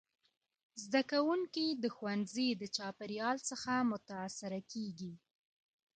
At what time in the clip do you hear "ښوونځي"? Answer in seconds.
1.95-2.47